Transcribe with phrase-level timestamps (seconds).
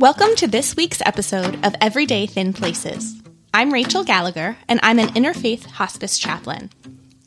[0.00, 3.20] Welcome to this week's episode of Everyday Thin Places.
[3.52, 6.70] I'm Rachel Gallagher, and I'm an interfaith hospice chaplain.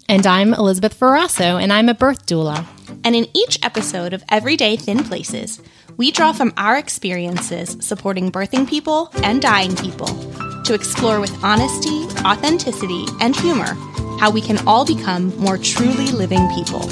[0.09, 2.65] And I'm Elizabeth Ferrasso, and I'm a birth doula.
[3.03, 5.61] And in each episode of Everyday Thin Places,
[5.97, 10.07] we draw from our experiences supporting birthing people and dying people
[10.63, 13.75] to explore with honesty, authenticity, and humor
[14.19, 16.89] how we can all become more truly living people.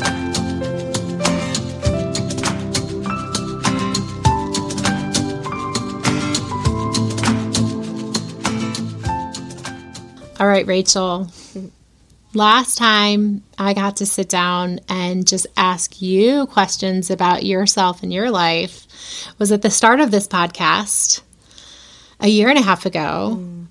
[10.42, 11.28] All right, Rachel.
[12.34, 18.12] Last time I got to sit down and just ask you questions about yourself and
[18.12, 18.88] your life
[19.38, 21.22] was at the start of this podcast
[22.20, 23.38] a year and a half ago.
[23.40, 23.68] Mm.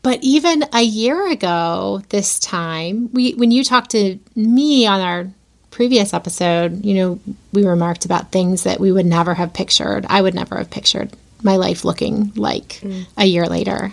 [0.00, 5.30] But even a year ago this time, we when you talked to me on our
[5.70, 7.20] previous episode, you know,
[7.52, 10.06] we remarked about things that we would never have pictured.
[10.08, 11.10] I would never have pictured
[11.42, 13.06] my life looking like mm.
[13.18, 13.92] a year later.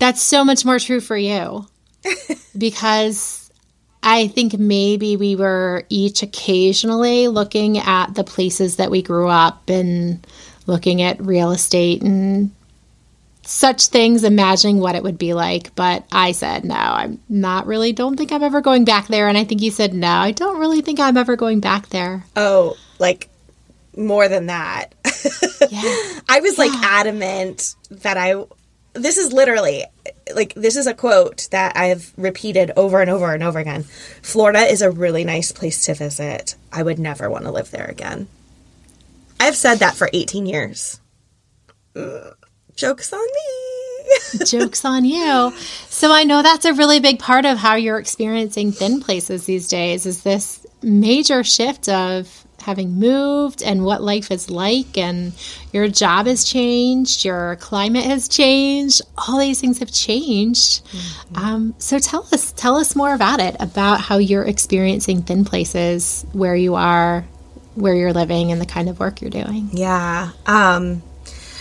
[0.00, 1.66] That's so much more true for you
[2.58, 3.50] because
[4.02, 9.68] I think maybe we were each occasionally looking at the places that we grew up
[9.68, 10.26] and
[10.66, 12.50] looking at real estate and
[13.42, 15.74] such things, imagining what it would be like.
[15.74, 19.28] But I said, no, I'm not really, don't think I'm ever going back there.
[19.28, 22.24] And I think you said, no, I don't really think I'm ever going back there.
[22.36, 23.28] Oh, like
[23.96, 24.94] more than that.
[25.70, 26.20] yeah.
[26.28, 26.64] I was yeah.
[26.64, 28.44] like adamant that I
[28.92, 29.84] this is literally
[30.34, 33.84] like this is a quote that I've repeated over and over and over again.
[34.22, 36.56] Florida is a really nice place to visit.
[36.72, 38.28] I would never want to live there again.
[39.38, 41.00] I've said that for 18 years.
[42.76, 44.44] Jokes on me.
[44.46, 45.52] jokes on you.
[45.88, 49.68] So I know that's a really big part of how you're experiencing thin places these
[49.68, 55.32] days is this major shift of having moved and what life is like and
[55.72, 61.36] your job has changed your climate has changed all these things have changed mm-hmm.
[61.36, 66.24] um, so tell us tell us more about it about how you're experiencing thin places
[66.32, 67.24] where you are
[67.74, 71.02] where you're living and the kind of work you're doing yeah um,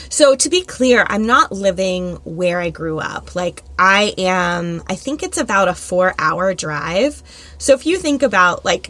[0.10, 3.36] so to be clear, I'm not living where I grew up.
[3.36, 7.22] Like I am, I think it's about a four hour drive.
[7.60, 8.90] So if you think about like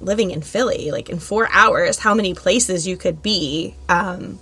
[0.00, 4.38] living in Philly, like in four hours, how many places you could be, um,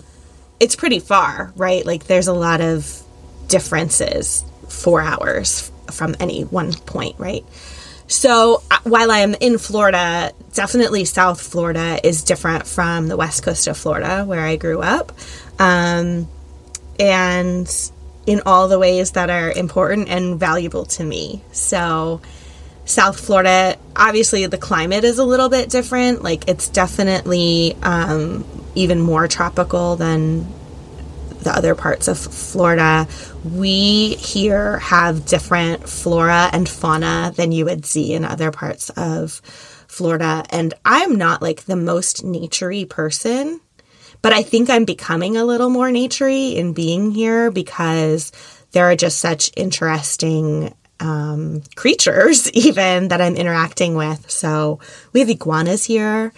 [0.61, 1.85] it's pretty far, right?
[1.85, 3.03] Like there's a lot of
[3.49, 7.45] differences four hours from any one point, right?
[8.09, 13.43] So uh, while I am in Florida, definitely South Florida is different from the west
[13.43, 15.13] coast of Florida where I grew up.
[15.59, 16.29] Um,
[16.99, 17.69] and
[18.27, 21.43] in all the ways that are important and valuable to me.
[21.53, 22.21] So,
[22.87, 26.23] South Florida, obviously the climate is a little bit different.
[26.23, 30.47] Like it's definitely um, even more tropical than
[31.43, 33.09] the other parts of Florida.
[33.45, 39.43] We here have different flora and fauna than you would see in other parts of
[39.89, 40.45] Florida.
[40.51, 43.61] And I'm not like the most naturey person,
[44.23, 48.33] but I think I'm becoming a little more naturey in being here because
[48.73, 54.31] there are just such interesting um, creatures, even that I'm interacting with.
[54.31, 54.81] So
[55.13, 56.33] we have iguanas here.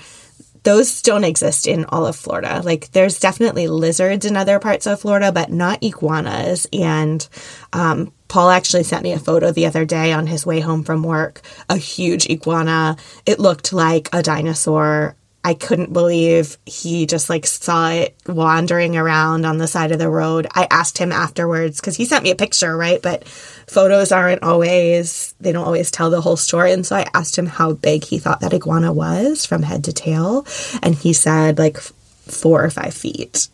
[0.64, 2.60] Those don't exist in all of Florida.
[2.64, 6.66] Like, there's definitely lizards in other parts of Florida, but not iguanas.
[6.72, 7.26] And
[7.72, 11.02] um, Paul actually sent me a photo the other day on his way home from
[11.02, 12.96] work, a huge iguana.
[13.24, 15.16] It looked like a dinosaur.
[15.44, 20.10] I couldn't believe he just like saw it wandering around on the side of the
[20.10, 20.46] road.
[20.54, 23.00] I asked him afterwards because he sent me a picture, right?
[23.00, 26.72] But photos aren't always, they don't always tell the whole story.
[26.72, 29.92] And so I asked him how big he thought that iguana was from head to
[29.92, 30.44] tail.
[30.82, 33.48] And he said like four or five feet.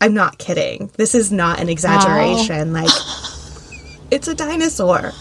[0.00, 0.90] I'm not kidding.
[0.96, 2.72] This is not an exaggeration.
[2.72, 2.82] Wow.
[2.82, 2.92] Like,
[4.10, 5.12] it's a dinosaur.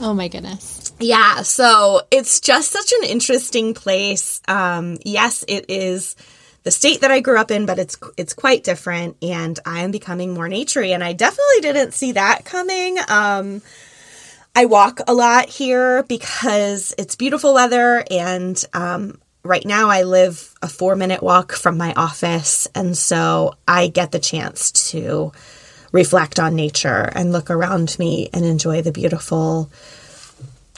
[0.00, 0.75] Oh my goodness.
[0.98, 1.42] Yeah.
[1.42, 4.40] So it's just such an interesting place.
[4.48, 6.16] Um, yes, it is
[6.62, 9.92] the state that I grew up in, but it's it's quite different, and I am
[9.92, 12.98] becoming more naturey, and I definitely didn't see that coming.
[13.08, 13.62] Um,
[14.56, 20.54] I walk a lot here because it's beautiful weather, and um, right now I live
[20.60, 25.30] a four minute walk from my office, and so I get the chance to
[25.92, 29.70] reflect on nature and look around me and enjoy the beautiful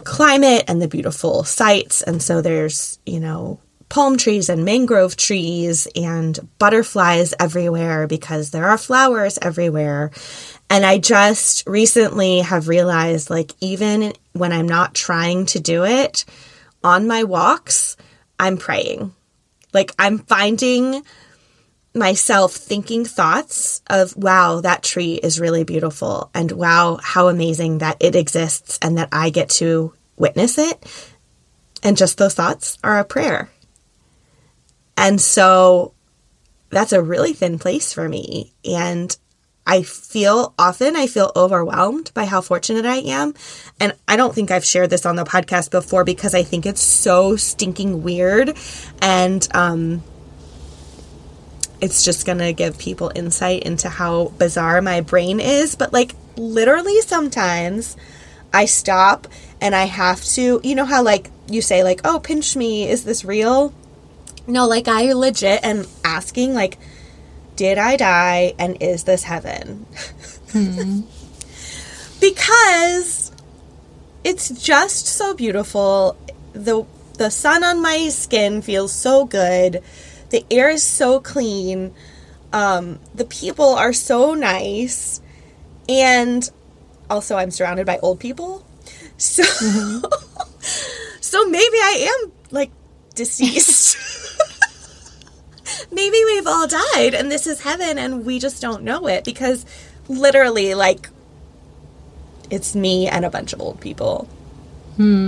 [0.04, 2.02] climate and the beautiful sights.
[2.02, 8.68] And so there's, you know, palm trees and mangrove trees and butterflies everywhere because there
[8.68, 10.10] are flowers everywhere.
[10.68, 16.24] And I just recently have realized like, even when I'm not trying to do it
[16.84, 17.96] on my walks,
[18.38, 19.14] I'm praying.
[19.72, 21.02] Like, I'm finding
[21.98, 27.96] myself thinking thoughts of, wow, that tree is really beautiful, and wow, how amazing that
[28.00, 30.84] it exists and that I get to witness it.
[31.82, 33.50] And just those thoughts are a prayer.
[34.96, 35.94] And so
[36.70, 38.52] that's a really thin place for me.
[38.68, 39.16] And
[39.64, 43.34] I feel often I feel overwhelmed by how fortunate I am.
[43.78, 46.80] And I don't think I've shared this on the podcast before because I think it's
[46.80, 48.56] so stinking weird.
[49.02, 50.02] And um,
[51.80, 55.74] it's just going to give people insight into how bizarre my brain is.
[55.74, 57.96] But like literally sometimes
[58.52, 59.28] I stop
[59.60, 63.04] and I have to, you know how like you say like, "Oh, pinch me, is
[63.04, 63.72] this real?"
[64.46, 66.78] No, like I legit am asking like
[67.58, 69.84] did I die and is this heaven?
[70.52, 71.00] Hmm.
[72.20, 73.32] because
[74.22, 76.16] it's just so beautiful.
[76.52, 76.84] The
[77.14, 79.82] the sun on my skin feels so good.
[80.30, 81.94] The air is so clean.
[82.52, 85.20] Um, the people are so nice.
[85.88, 86.48] And
[87.08, 88.64] also I'm surrounded by old people.
[89.16, 89.42] So
[91.20, 92.70] so maybe I am like
[93.14, 93.96] deceased.
[95.92, 99.64] maybe we've all died and this is heaven and we just don't know it because
[100.08, 101.08] literally, like,
[102.50, 104.28] it's me and a bunch of old people.
[104.96, 105.26] Hmm.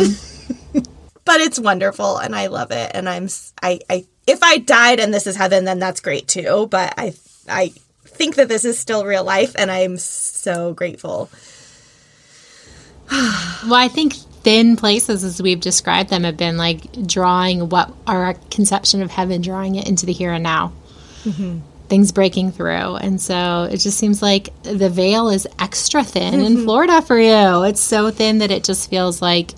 [1.24, 2.90] but it's wonderful and I love it.
[2.94, 3.28] And I'm,
[3.62, 6.68] I, I, if I died and this is heaven, then that's great too.
[6.70, 7.14] But I,
[7.48, 7.72] I
[8.04, 11.30] think that this is still real life and I'm so grateful.
[13.10, 18.34] well, I think thin places as we've described them have been like drawing what our
[18.50, 20.72] conception of heaven drawing it into the here and now
[21.24, 21.58] mm-hmm.
[21.88, 26.44] things breaking through and so it just seems like the veil is extra thin mm-hmm.
[26.44, 29.50] in florida for you it's so thin that it just feels like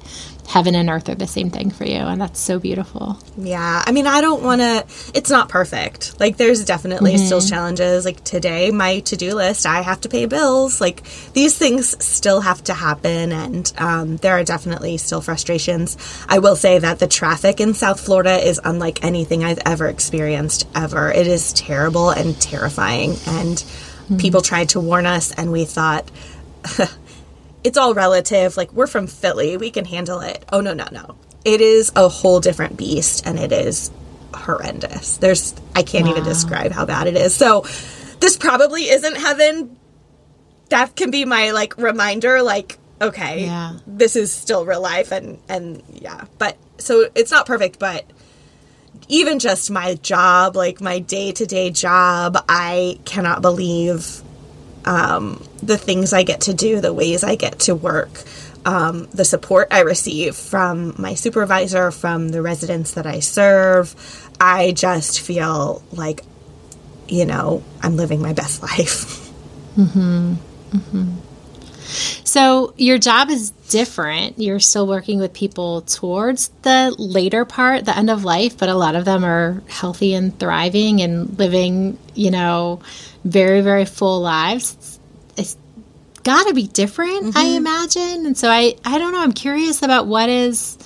[0.48, 3.18] heaven and earth are the same thing for you and that's so beautiful.
[3.36, 4.84] Yeah i mean i don't want to
[5.14, 6.18] it's not perfect.
[6.20, 7.24] Like there's definitely mm-hmm.
[7.24, 8.04] still challenges.
[8.04, 10.80] Like today my to-do list i have to pay bills.
[10.80, 11.02] Like
[11.32, 15.96] these things still have to happen and um, there are definitely still frustrations.
[16.28, 20.66] I will say that the traffic in south florida is unlike anything i've ever experienced
[20.74, 21.10] ever.
[21.10, 24.16] It is terrible and terrifying and mm-hmm.
[24.16, 26.10] people tried to warn us and we thought
[27.64, 28.56] it's all relative.
[28.56, 30.44] Like we're from Philly, we can handle it.
[30.52, 31.16] Oh no, no, no.
[31.44, 33.90] It is a whole different beast and it is
[34.34, 35.18] horrendous.
[35.18, 36.12] There's I can't wow.
[36.12, 37.34] even describe how bad it is.
[37.34, 37.66] So
[38.20, 39.76] this probably isn't heaven.
[40.68, 43.78] That can be my like reminder like okay, yeah.
[43.86, 46.24] this is still real life and and yeah.
[46.38, 48.04] But so it's not perfect, but
[49.08, 54.22] even just my job, like my day-to-day job, I cannot believe
[54.84, 58.11] um, the things I get to do, the ways I get to work,
[58.64, 63.94] um, the support I receive from my supervisor, from the residents that I serve.
[64.40, 66.23] I just feel like,
[67.08, 69.31] you know, I'm living my best life.
[69.76, 70.34] Mm-hmm.
[70.73, 71.19] Mm-hmm.
[72.25, 74.38] So your job is different.
[74.38, 78.75] You're still working with people towards the later part, the end of life, but a
[78.75, 82.81] lot of them are healthy and thriving and living, you know,
[83.24, 84.74] very, very full lives.
[84.74, 85.00] It's,
[85.36, 85.56] it's
[86.22, 87.38] got to be different, mm-hmm.
[87.38, 88.26] I imagine.
[88.26, 89.20] And so I, I don't know.
[89.20, 90.76] I'm curious about what is,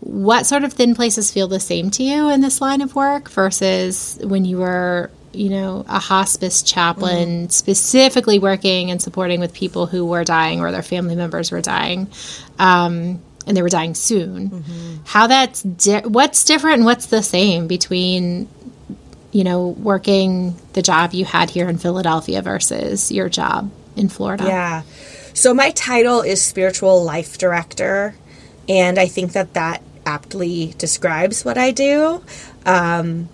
[0.00, 3.30] what sort of thin places feel the same to you in this line of work
[3.30, 7.48] versus when you were, you know, a hospice chaplain, mm-hmm.
[7.50, 12.08] specifically working and supporting with people who were dying or their family members were dying.
[12.58, 14.50] Um, and they were dying soon.
[14.50, 14.96] Mm-hmm.
[15.04, 18.48] How that's di- what's different and what's the same between
[19.36, 24.44] you know, working the job you had here in Philadelphia versus your job in Florida?
[24.44, 24.82] Yeah.
[25.34, 28.14] So my title is spiritual life director,
[28.66, 32.24] and I think that that aptly describes what I do.
[32.64, 33.28] Um,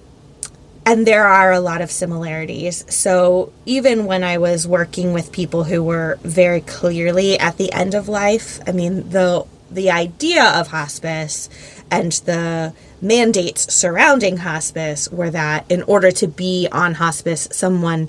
[0.85, 2.85] and there are a lot of similarities.
[2.93, 7.95] So even when I was working with people who were very clearly at the end
[7.95, 11.49] of life, I mean the the idea of hospice
[11.93, 18.09] and the mandates surrounding hospice were that in order to be on hospice, someone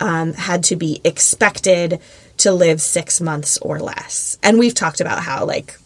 [0.00, 2.00] um, had to be expected
[2.38, 4.38] to live six months or less.
[4.42, 5.76] And we've talked about how, like,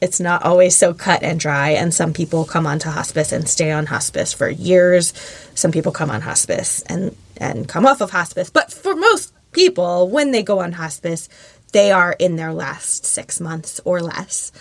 [0.00, 3.70] it's not always so cut and dry, and some people come onto hospice and stay
[3.70, 5.12] on hospice for years.
[5.54, 8.48] Some people come on hospice and, and come off of hospice.
[8.48, 11.28] But for most people, when they go on hospice,
[11.72, 14.52] they are in their last six months or less.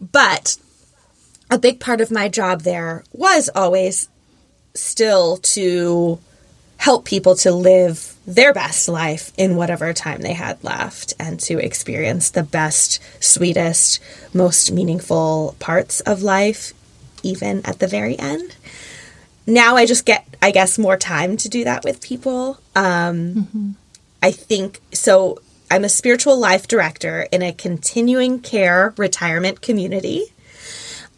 [0.00, 0.56] But
[1.52, 4.08] a big part of my job there was always
[4.74, 6.18] still to
[6.78, 11.58] help people to live their best life in whatever time they had left and to
[11.58, 14.00] experience the best, sweetest,
[14.32, 16.72] most meaningful parts of life,
[17.22, 18.56] even at the very end.
[19.46, 22.58] now I just get, I guess, more time to do that with people.
[22.74, 23.70] Um, mm-hmm.
[24.22, 25.38] I think so.
[25.70, 30.31] I'm a spiritual life director in a continuing care retirement community.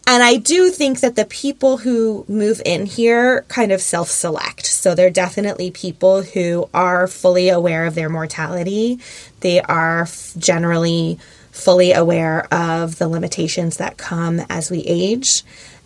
[0.07, 4.65] And I do think that the people who move in here kind of self select.
[4.67, 8.99] So they're definitely people who are fully aware of their mortality.
[9.39, 10.07] They are
[10.37, 11.17] generally
[11.51, 15.43] fully aware of the limitations that come as we age.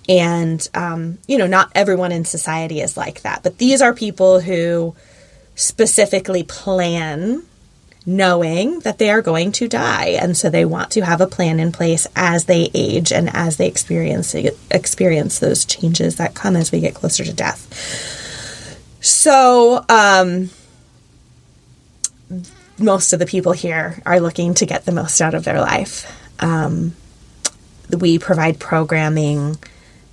[0.10, 3.44] And, um, you know, not everyone in society is like that.
[3.44, 4.96] But these are people who
[5.56, 7.44] specifically plan
[8.10, 10.18] knowing that they are going to die.
[10.20, 13.58] And so they want to have a plan in place as they age and as
[13.58, 14.34] they experience
[14.72, 18.98] experience those changes that come as we get closer to death.
[19.00, 20.50] So um,
[22.80, 26.12] most of the people here are looking to get the most out of their life.
[26.40, 26.96] Um,
[27.96, 29.58] we provide programming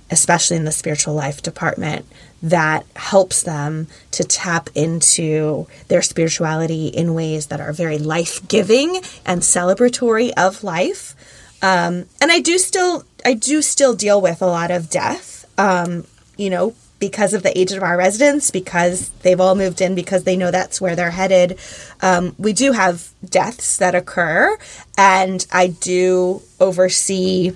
[0.09, 2.05] especially in the spiritual life department
[2.41, 9.01] that helps them to tap into their spirituality in ways that are very life giving
[9.25, 11.15] and celebratory of life.
[11.61, 15.45] Um, and I do still, I do still deal with a lot of death.
[15.57, 16.05] Um,
[16.37, 20.23] you know, because of the age of our residents, because they've all moved in, because
[20.23, 21.57] they know that's where they're headed.
[22.01, 24.57] Um, we do have deaths that occur,
[24.97, 27.53] and I do oversee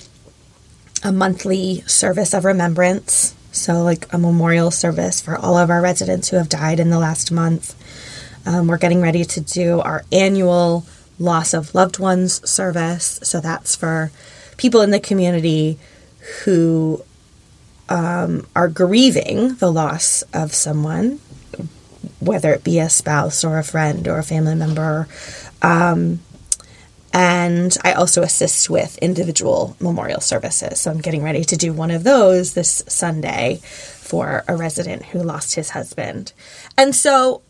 [1.03, 6.29] a monthly service of remembrance so, like a memorial service for all of our residents
[6.29, 7.75] who have died in the last month.
[8.45, 10.85] Um, we're getting ready to do our annual
[11.19, 13.19] loss of loved ones service.
[13.23, 14.11] So, that's for
[14.55, 15.77] people in the community
[16.43, 17.03] who
[17.89, 21.19] um, are grieving the loss of someone,
[22.21, 25.09] whether it be a spouse or a friend or a family member.
[25.61, 26.21] Um,
[27.13, 30.79] and I also assist with individual memorial services.
[30.79, 35.21] So I'm getting ready to do one of those this Sunday for a resident who
[35.21, 36.33] lost his husband.
[36.77, 37.41] And so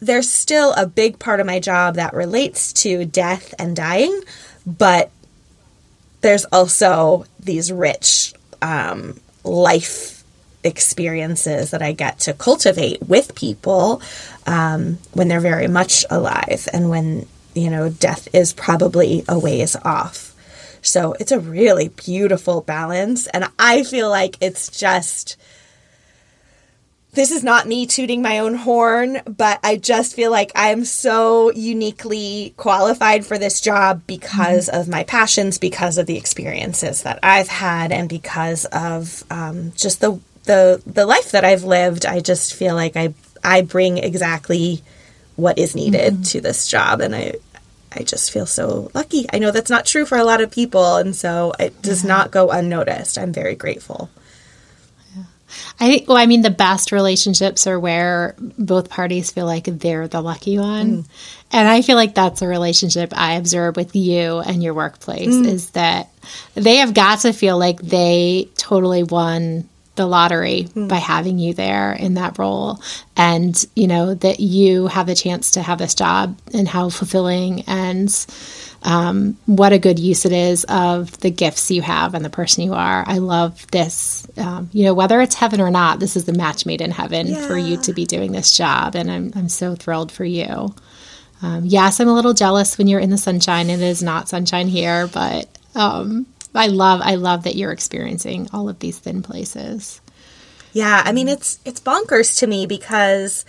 [0.00, 4.20] there's still a big part of my job that relates to death and dying,
[4.66, 5.10] but
[6.20, 10.24] there's also these rich um, life
[10.64, 14.02] experiences that I get to cultivate with people
[14.46, 17.26] um, when they're very much alive and when
[17.58, 20.34] you know, death is probably a ways off.
[20.82, 23.26] So it's a really beautiful balance.
[23.28, 25.36] And I feel like it's just,
[27.12, 31.50] this is not me tooting my own horn, but I just feel like I'm so
[31.50, 34.80] uniquely qualified for this job because mm-hmm.
[34.80, 40.00] of my passions, because of the experiences that I've had, and because of um, just
[40.00, 42.06] the the the life that I've lived.
[42.06, 44.82] I just feel like I I bring exactly
[45.36, 46.22] what is needed mm-hmm.
[46.22, 47.34] to this job, and I
[47.98, 49.26] I just feel so lucky.
[49.32, 52.08] I know that's not true for a lot of people, and so it does yeah.
[52.08, 53.18] not go unnoticed.
[53.18, 54.08] I'm very grateful.
[55.16, 55.24] Yeah.
[55.80, 60.20] I well, I mean, the best relationships are where both parties feel like they're the
[60.20, 61.06] lucky one, mm.
[61.50, 65.46] and I feel like that's a relationship I observe with you and your workplace mm.
[65.46, 66.08] is that
[66.54, 70.88] they have got to feel like they totally won the lottery mm.
[70.88, 72.80] by having you there in that role.
[73.16, 77.62] And you know that you have a chance to have this job and how fulfilling
[77.66, 78.08] and
[78.84, 82.64] um, what a good use it is of the gifts you have and the person
[82.64, 83.04] you are.
[83.06, 86.64] I love this um, you know whether it's heaven or not this is the match
[86.64, 87.46] made in heaven yeah.
[87.46, 88.94] for you to be doing this job.
[88.94, 90.74] And i'm, I'm so thrilled for you.
[91.42, 93.68] Um, yes i'm a little jealous when you're in the sunshine.
[93.68, 96.26] It is not sunshine here but um,
[96.58, 100.00] I love I love that you're experiencing all of these thin places.
[100.72, 103.44] Yeah, I mean it's it's bonkers to me because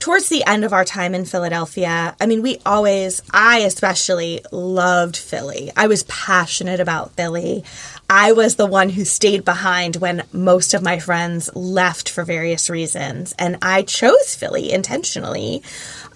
[0.00, 5.16] towards the end of our time in Philadelphia, I mean we always I especially loved
[5.16, 5.70] Philly.
[5.76, 7.62] I was passionate about Philly.
[8.08, 12.68] I was the one who stayed behind when most of my friends left for various
[12.68, 15.62] reasons and I chose Philly intentionally.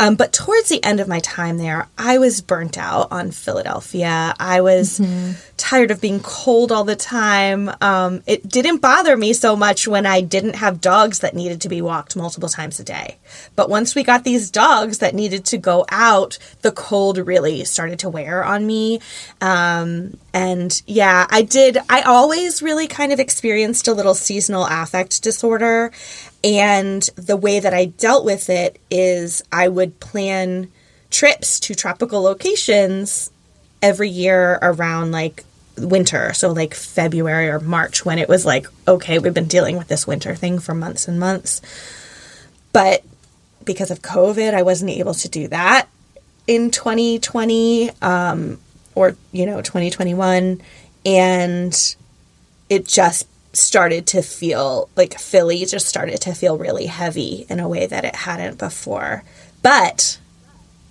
[0.00, 4.34] Um, but towards the end of my time there, I was burnt out on Philadelphia.
[4.40, 5.32] I was mm-hmm.
[5.56, 7.70] tired of being cold all the time.
[7.80, 11.68] Um, it didn't bother me so much when I didn't have dogs that needed to
[11.68, 13.18] be walked multiple times a day.
[13.54, 17.98] But once we got these dogs that needed to go out, the cold really started
[17.98, 19.00] to wear on me.
[19.40, 21.78] Um, and yeah, I did.
[21.88, 25.90] I always really kind of experienced a little seasonal affect disorder.
[26.44, 30.70] And the way that I dealt with it is I would plan
[31.10, 33.32] trips to tropical locations
[33.82, 35.42] every year around like
[35.76, 36.32] winter.
[36.32, 40.06] So, like February or March, when it was like, okay, we've been dealing with this
[40.06, 41.60] winter thing for months and months.
[42.72, 43.02] But
[43.64, 45.88] because of COVID, I wasn't able to do that
[46.46, 48.58] in 2020 um,
[48.94, 50.60] or, you know, 2021.
[51.06, 51.96] And
[52.68, 57.68] it just started to feel like Philly just started to feel really heavy in a
[57.68, 59.22] way that it hadn't before.
[59.62, 60.18] But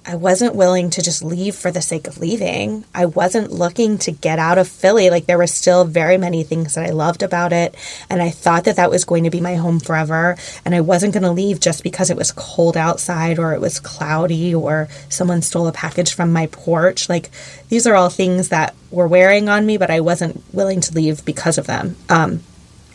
[0.05, 2.83] I wasn't willing to just leave for the sake of leaving.
[2.93, 5.09] I wasn't looking to get out of Philly.
[5.09, 7.73] Like there were still very many things that I loved about it.
[8.09, 10.35] And I thought that that was going to be my home forever.
[10.65, 13.79] And I wasn't going to leave just because it was cold outside or it was
[13.79, 17.07] cloudy or someone stole a package from my porch.
[17.07, 17.29] Like
[17.69, 21.23] these are all things that were wearing on me, but I wasn't willing to leave
[21.23, 21.95] because of them.
[22.09, 22.41] Um,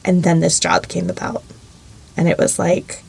[0.05, 1.43] and then this job came about.
[2.19, 3.03] And it was like,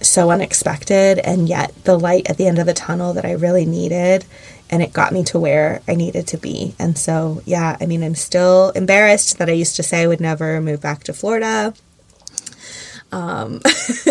[0.00, 3.64] so unexpected and yet the light at the end of the tunnel that I really
[3.64, 4.24] needed
[4.70, 6.74] and it got me to where I needed to be.
[6.78, 10.20] And so, yeah, I mean, I'm still embarrassed that I used to say I would
[10.20, 11.72] never move back to Florida.
[13.10, 13.62] Um,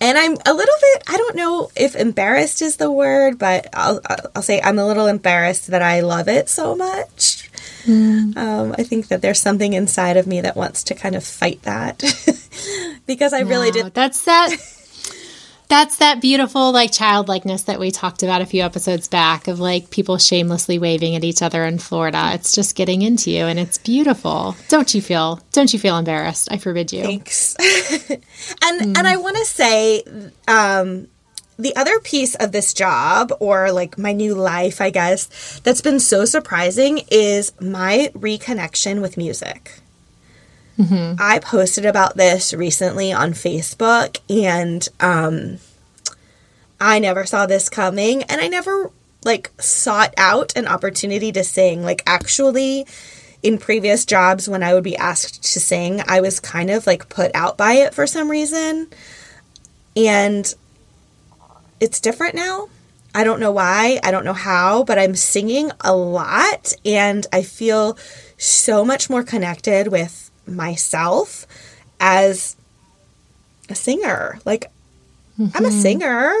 [0.00, 4.00] and I'm a little bit, I don't know if embarrassed is the word, but I'll,
[4.34, 7.48] I'll say I'm a little embarrassed that I love it so much.
[7.84, 8.36] Mm.
[8.36, 11.62] Um, I think that there's something inside of me that wants to kind of fight
[11.62, 12.02] that
[13.06, 13.94] because I really did.
[13.94, 14.50] That's that
[15.72, 19.88] that's that beautiful like childlikeness that we talked about a few episodes back of like
[19.88, 22.32] people shamelessly waving at each other in Florida.
[22.34, 24.54] It's just getting into you and it's beautiful.
[24.68, 26.48] Don't you feel don't you feel embarrassed?
[26.50, 27.02] I forbid you.
[27.02, 27.56] Thanks.
[28.10, 28.98] and mm.
[28.98, 30.02] and I want to say
[30.46, 31.08] um
[31.58, 36.00] the other piece of this job or like my new life, I guess, that's been
[36.00, 39.81] so surprising is my reconnection with music.
[40.78, 41.16] Mm-hmm.
[41.18, 45.58] I posted about this recently on Facebook and um,
[46.80, 48.90] I never saw this coming and I never
[49.24, 51.82] like sought out an opportunity to sing.
[51.82, 52.86] Like actually
[53.42, 57.08] in previous jobs when I would be asked to sing, I was kind of like
[57.08, 58.88] put out by it for some reason.
[59.96, 60.52] And
[61.80, 62.68] it's different now.
[63.14, 67.42] I don't know why, I don't know how, but I'm singing a lot and I
[67.42, 67.98] feel
[68.38, 71.46] so much more connected with myself
[72.00, 72.56] as
[73.68, 74.38] a singer.
[74.44, 74.70] Like,
[75.38, 75.56] mm-hmm.
[75.56, 75.80] I'm a mm-hmm.
[75.80, 76.34] singer.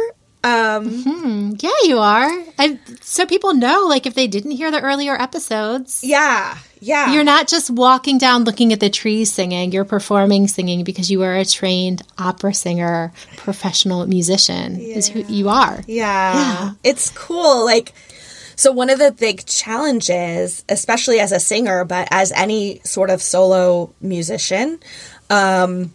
[0.44, 1.52] Um, mm-hmm.
[1.60, 2.28] Yeah, you are.
[2.58, 6.02] I, so people know, like, if they didn't hear the earlier episodes.
[6.02, 7.12] Yeah, yeah.
[7.12, 11.22] You're not just walking down looking at the trees singing, you're performing singing because you
[11.22, 14.96] are a trained opera singer, professional musician, yeah.
[14.96, 15.84] is who you are.
[15.86, 16.34] Yeah.
[16.34, 16.70] Yeah.
[16.82, 17.64] It's cool.
[17.64, 17.92] Like,
[18.56, 23.22] so, one of the big challenges, especially as a singer, but as any sort of
[23.22, 24.78] solo musician,
[25.30, 25.92] um,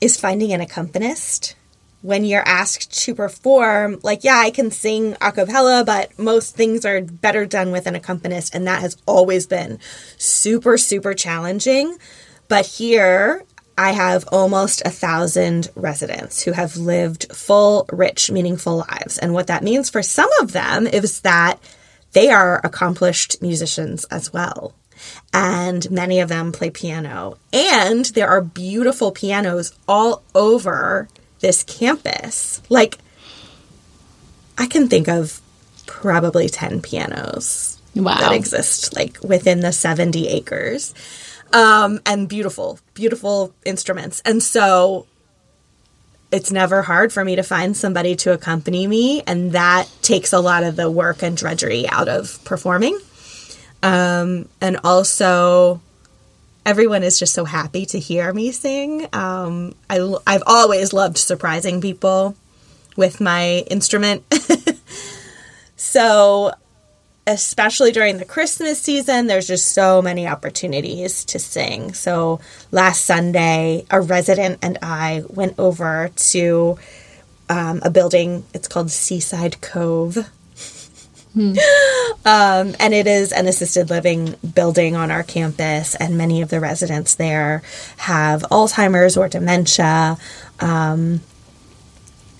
[0.00, 1.56] is finding an accompanist.
[2.00, 6.84] When you're asked to perform, like, yeah, I can sing a cappella, but most things
[6.84, 8.56] are better done with an accompanist.
[8.56, 9.78] And that has always been
[10.18, 11.96] super, super challenging.
[12.48, 13.44] But here,
[13.78, 19.18] I have almost a thousand residents who have lived full, rich, meaningful lives.
[19.18, 21.60] And what that means for some of them is that
[22.12, 24.74] they are accomplished musicians as well.
[25.32, 27.38] And many of them play piano.
[27.52, 31.08] And there are beautiful pianos all over
[31.40, 32.62] this campus.
[32.68, 32.98] Like,
[34.58, 35.40] I can think of
[35.86, 38.16] probably 10 pianos wow.
[38.18, 40.94] that exist, like within the 70 acres.
[41.52, 44.22] Um, and beautiful, beautiful instruments.
[44.24, 45.06] And so
[46.32, 50.40] it's never hard for me to find somebody to accompany me, and that takes a
[50.40, 52.98] lot of the work and drudgery out of performing.
[53.82, 55.80] Um, and also,
[56.64, 59.06] everyone is just so happy to hear me sing.
[59.12, 62.34] Um, I, I've always loved surprising people
[62.96, 64.24] with my instrument.
[65.76, 66.52] so
[67.26, 71.94] especially during the Christmas season, there's just so many opportunities to sing.
[71.94, 76.78] So last Sunday, a resident and I went over to
[77.48, 78.44] um, a building.
[78.52, 80.30] It's called Seaside Cove.
[81.34, 81.54] Hmm.
[82.24, 86.60] Um, and it is an assisted living building on our campus, and many of the
[86.60, 87.62] residents there
[87.96, 90.18] have Alzheimer's or dementia.
[90.60, 91.20] Um,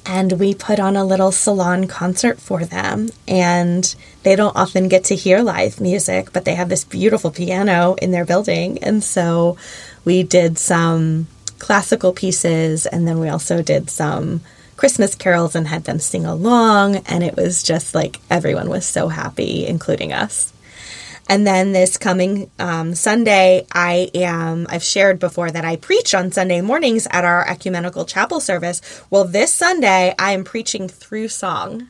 [0.04, 3.08] and we put on a little salon concert for them.
[3.28, 7.94] And they don't often get to hear live music, but they have this beautiful piano
[8.02, 8.82] in their building.
[8.82, 9.56] And so
[10.04, 11.26] we did some
[11.58, 14.40] classical pieces, and then we also did some
[14.76, 16.96] Christmas carols and had them sing along.
[17.06, 20.51] And it was just like everyone was so happy, including us.
[21.28, 26.32] And then this coming um, Sunday, I am, I've shared before that I preach on
[26.32, 28.80] Sunday mornings at our ecumenical chapel service.
[29.10, 31.88] Well, this Sunday, I am preaching through song.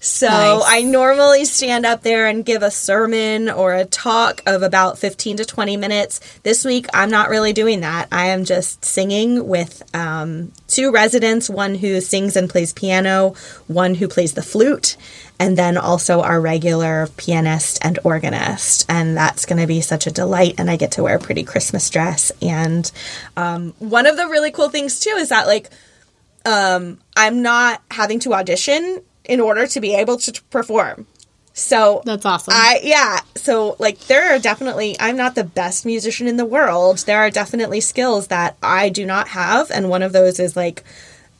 [0.00, 0.62] So Nice.
[0.64, 5.38] I normally stand up there and give a sermon or a talk of about 15
[5.38, 6.20] to 20 minutes.
[6.44, 8.06] This week, I'm not really doing that.
[8.12, 13.34] I am just singing with um, two residents one who sings and plays piano,
[13.66, 14.96] one who plays the flute,
[15.40, 18.86] and then also our regular pianist and organist.
[18.88, 20.54] And that's going to be such a delight.
[20.58, 22.30] And I get to wear a pretty Christmas dress.
[22.40, 22.90] And
[23.36, 25.70] um, one of the really cool things, too, is that, like,
[26.44, 31.06] um, I'm not having to audition in order to be able to t- perform.
[31.52, 32.54] So That's awesome.
[32.56, 33.20] I yeah.
[33.34, 36.98] So like there are definitely I'm not the best musician in the world.
[36.98, 40.84] There are definitely skills that I do not have and one of those is like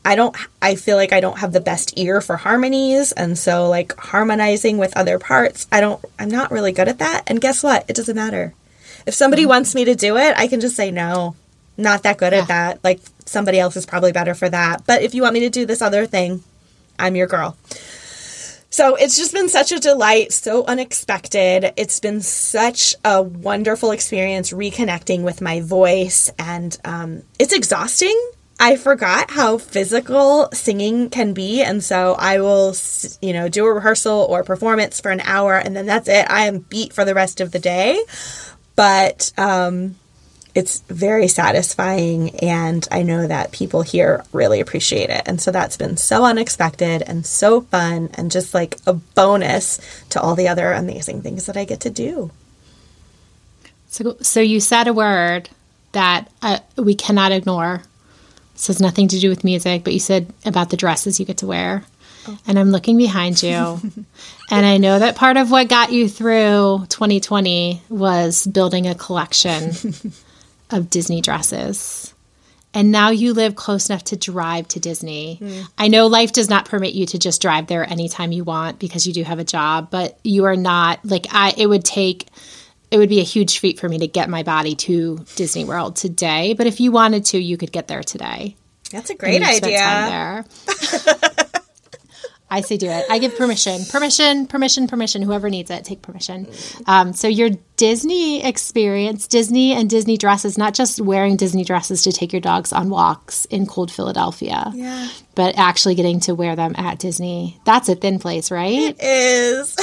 [0.04, 3.68] I don't I feel like I don't have the best ear for harmonies and so
[3.68, 7.22] like harmonizing with other parts, I don't I'm not really good at that.
[7.28, 7.84] And guess what?
[7.88, 8.54] It doesn't matter.
[9.06, 9.50] If somebody mm-hmm.
[9.50, 11.36] wants me to do it, I can just say no.
[11.76, 12.82] Not that good at that.
[12.82, 14.84] Like somebody else is probably better for that.
[14.84, 16.42] But if you want me to do this other thing,
[16.98, 17.56] I'm your girl.
[18.70, 21.72] So it's just been such a delight, so unexpected.
[21.76, 28.16] It's been such a wonderful experience reconnecting with my voice, and um, it's exhausting.
[28.60, 32.74] I forgot how physical singing can be, and so I will,
[33.22, 36.26] you know, do a rehearsal or performance for an hour, and then that's it.
[36.28, 38.02] I am beat for the rest of the day.
[38.76, 39.96] But um,
[40.58, 45.76] it's very satisfying and i know that people here really appreciate it and so that's
[45.76, 49.78] been so unexpected and so fun and just like a bonus
[50.10, 52.30] to all the other amazing things that i get to do
[53.90, 55.48] So, so you said a word
[55.92, 57.82] that uh, we cannot ignore.
[58.52, 61.38] This has nothing to do with music, but you said about the dresses you get
[61.38, 61.84] to wear.
[62.46, 63.56] And I'm looking behind you.
[64.50, 69.72] and I know that part of what got you through 2020 was building a collection
[70.70, 72.14] of Disney dresses.
[72.74, 75.38] And now you live close enough to drive to Disney.
[75.40, 75.68] Mm.
[75.78, 79.06] I know life does not permit you to just drive there anytime you want because
[79.06, 82.28] you do have a job, but you are not like I it would take
[82.90, 85.96] it would be a huge feat for me to get my body to Disney World
[85.96, 88.56] today, but if you wanted to, you could get there today.
[88.90, 90.44] that's a great idea there.
[92.50, 93.04] I say do it.
[93.10, 93.84] I give permission.
[93.90, 95.22] Permission, permission, permission.
[95.22, 96.46] Whoever needs it, take permission.
[96.86, 102.12] Um, so your Disney experience, Disney and Disney dresses, not just wearing Disney dresses to
[102.12, 105.08] take your dogs on walks in cold Philadelphia, yeah
[105.38, 107.60] but actually getting to wear them at Disney.
[107.64, 108.96] That's a thin place, right?
[108.98, 109.76] is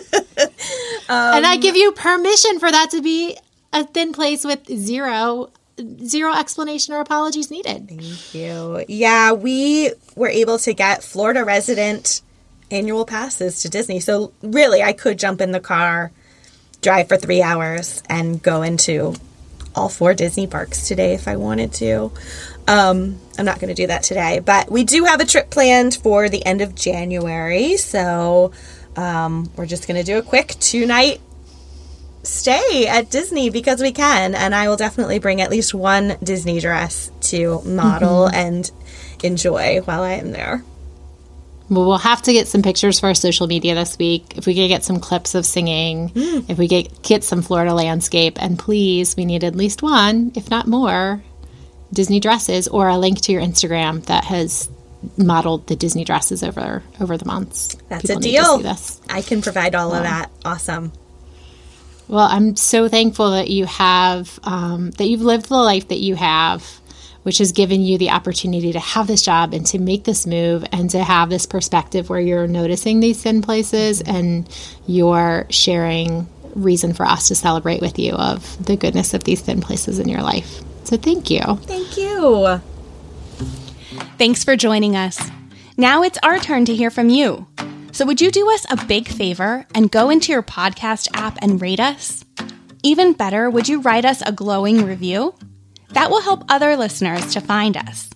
[1.10, 3.36] and I give you permission for that to be
[3.74, 5.50] a thin place with zero
[6.04, 7.88] zero explanation or apologies needed.
[7.88, 8.84] Thank you.
[8.88, 12.22] Yeah, we were able to get Florida resident
[12.70, 14.00] annual passes to Disney.
[14.00, 16.12] So really, I could jump in the car,
[16.80, 19.14] drive for three hours, and go into
[19.74, 22.12] all four Disney parks today if I wanted to.
[22.68, 25.94] Um, I'm not going to do that today, but we do have a trip planned
[25.94, 27.76] for the end of January.
[27.76, 28.52] So
[28.96, 31.20] um, we're just going to do a quick two night
[32.22, 34.34] stay at Disney because we can.
[34.34, 38.34] And I will definitely bring at least one Disney dress to model mm-hmm.
[38.34, 38.70] and
[39.22, 40.62] enjoy while I am there.
[41.70, 44.36] Well, we'll have to get some pictures for our social media this week.
[44.36, 46.50] If we could get some clips of singing, mm.
[46.50, 50.50] if we get get some Florida landscape, and please, we need at least one, if
[50.50, 51.22] not more,
[51.90, 54.68] Disney dresses or a link to your Instagram that has
[55.16, 57.76] modeled the Disney dresses over over the months.
[57.88, 58.76] That's People a deal.
[59.08, 60.30] I can provide all of that.
[60.44, 60.92] Awesome.
[62.12, 66.14] Well, I'm so thankful that you have um, that you've lived the life that you
[66.14, 66.62] have,
[67.22, 70.62] which has given you the opportunity to have this job and to make this move
[70.72, 74.46] and to have this perspective where you're noticing these thin places and
[74.86, 79.62] you're sharing reason for us to celebrate with you of the goodness of these thin
[79.62, 80.60] places in your life.
[80.84, 81.40] So thank you.
[81.62, 82.60] Thank you.
[84.18, 85.30] Thanks for joining us.
[85.78, 87.46] Now it's our turn to hear from you.
[87.92, 91.60] So, would you do us a big favor and go into your podcast app and
[91.60, 92.24] rate us?
[92.82, 95.34] Even better, would you write us a glowing review?
[95.90, 98.08] That will help other listeners to find us.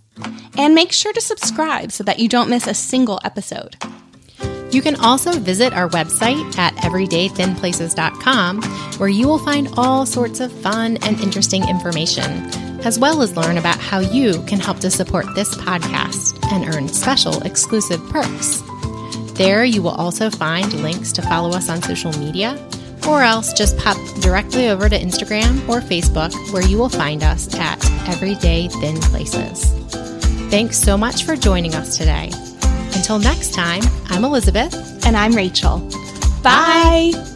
[0.57, 3.77] And make sure to subscribe so that you don't miss a single episode.
[4.71, 8.63] You can also visit our website at everydaythinplaces.com,
[8.99, 12.33] where you will find all sorts of fun and interesting information,
[12.81, 16.89] as well as learn about how you can help to support this podcast and earn
[16.89, 18.63] special exclusive perks.
[19.37, 22.59] There, you will also find links to follow us on social media,
[23.07, 27.55] or else just pop directly over to Instagram or Facebook, where you will find us
[27.55, 29.71] at Everyday Thin Places.
[30.51, 32.31] Thanks so much for joining us today.
[32.95, 34.75] Until next time, I'm Elizabeth.
[35.07, 35.79] And I'm Rachel.
[36.43, 37.36] Bye.